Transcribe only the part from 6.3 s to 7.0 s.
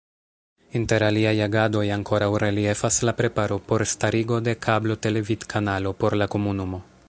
komunumo.